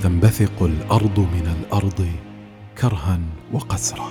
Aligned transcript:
فتنبثق 0.00 0.62
الأرض 0.62 1.18
من 1.20 1.56
الأرض 1.60 2.06
كرها 2.78 3.20
وقسرا 3.52 4.08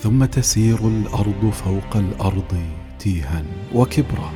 ثم 0.00 0.24
تسير 0.24 0.78
الأرض 0.88 1.50
فوق 1.50 1.96
الأرض 1.96 2.56
تيها 2.98 3.44
وكبرا. 3.74 4.32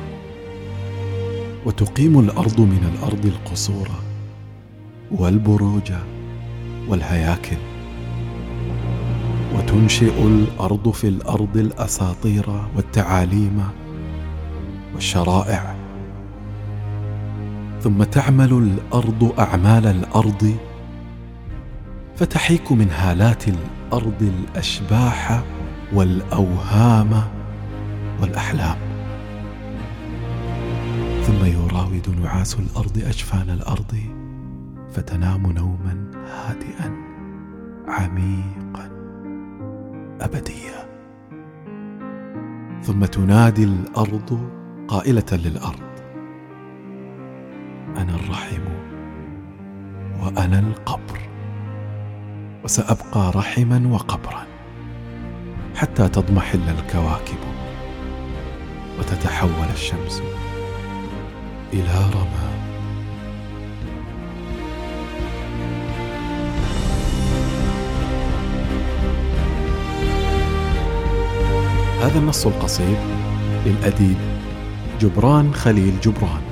وتقيم 1.65 2.19
الأرض 2.19 2.59
من 2.59 2.93
الأرض 2.95 3.25
القصور 3.25 3.89
والبروج 5.11 5.91
والهياكل. 6.87 7.57
وتنشئ 9.55 10.23
الأرض 10.27 10.91
في 10.91 11.07
الأرض 11.07 11.57
الأساطير 11.57 12.45
والتعاليم 12.75 13.63
والشرائع 14.95 15.72
ثم 17.83 18.03
تعمل 18.03 18.53
الأرض 18.53 19.39
أعمال 19.39 19.87
الأرض 19.87 20.55
فتحيك 22.15 22.71
من 22.71 22.89
هالات 22.89 23.43
الأرض 23.47 24.21
الأشباح 24.21 25.43
والأوهام 25.93 27.23
والأحلام. 28.21 28.75
ثم 31.23 31.45
يراود 31.45 32.19
نعاس 32.23 32.59
الأرض 32.59 32.97
أجفان 32.97 33.49
الأرض 33.49 33.95
فتنام 34.93 35.51
نوما 35.51 36.11
هادئا 36.27 36.95
عميقا 37.87 38.89
ابديا. 40.21 40.89
ثم 42.83 43.05
تنادي 43.05 43.63
الأرض 43.63 44.49
قائلة 44.87 45.25
للأرض 45.31 45.92
أنا 47.97 48.15
الرحم 48.15 48.61
وأنا 50.21 50.59
القبر. 50.59 51.19
وسأبقى 52.63 53.31
رحما 53.35 53.87
وقبرا 53.91 54.43
حتى 55.75 56.09
تضمحل 56.09 56.69
الكواكب 56.69 57.37
وتتحول 58.99 59.69
الشمس 59.73 60.21
إلى 61.73 62.09
رماد. 62.15 62.53
هذا 72.01 72.19
النص 72.19 72.47
القصير 72.47 72.97
للأديب 73.65 74.17
جبران 75.01 75.53
خليل 75.53 75.99
جبران. 75.99 76.42